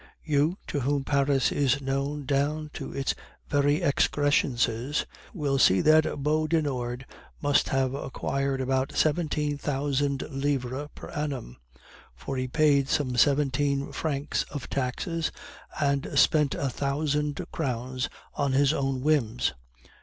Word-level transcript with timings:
You 0.23 0.57
to 0.65 0.79
whom 0.79 1.03
Paris 1.03 1.51
is 1.51 1.79
known 1.79 2.25
down 2.25 2.71
to 2.73 2.91
its 2.91 3.13
very 3.47 3.83
excrescences, 3.83 5.05
will 5.31 5.59
see 5.59 5.79
that 5.81 6.05
Beaudenord 6.23 7.05
must 7.39 7.69
have 7.69 7.93
acquired 7.93 8.61
about 8.61 8.93
seventeen 8.95 9.59
thousand 9.59 10.23
livres 10.31 10.89
per 10.95 11.09
annum; 11.11 11.57
for 12.15 12.35
he 12.35 12.47
paid 12.47 12.89
some 12.89 13.15
seventeen 13.15 13.91
francs 13.91 14.41
of 14.49 14.67
taxes 14.71 15.31
and 15.79 16.09
spent 16.17 16.55
a 16.55 16.67
thousand 16.71 17.39
crowns 17.51 18.09
on 18.33 18.53
his 18.53 18.73
own 18.73 19.01
whims. 19.01 19.53